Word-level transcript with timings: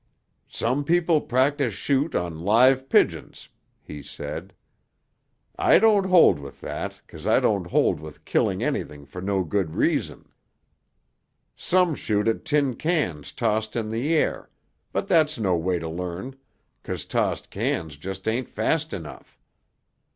"Some 0.49 0.83
people 0.83 1.21
practice 1.21 1.75
shoot 1.75 2.15
on 2.15 2.39
live 2.39 2.89
pigeons," 2.89 3.49
he 3.83 4.01
said. 4.01 4.51
"I 5.59 5.77
don't 5.77 6.05
hold 6.07 6.39
with 6.39 6.59
that 6.61 6.99
'cause 7.07 7.27
I 7.27 7.39
don't 7.39 7.67
hold 7.67 7.99
with 7.99 8.25
killing 8.25 8.63
anything 8.63 9.05
for 9.05 9.21
no 9.21 9.43
good 9.43 9.75
reason. 9.75 10.29
Some 11.55 11.93
shoot 11.93 12.27
at 12.27 12.45
tin 12.45 12.77
cans 12.77 13.31
tossed 13.31 13.75
in 13.75 13.89
the 13.89 14.15
air, 14.15 14.49
but 14.91 15.05
that's 15.07 15.37
no 15.37 15.55
way 15.55 15.77
to 15.77 15.87
learn 15.87 16.35
'cause 16.81 17.05
tossed 17.05 17.51
cans 17.51 17.95
just 17.95 18.27
ain't 18.27 18.49
fast 18.49 18.93
enough. 18.95 19.37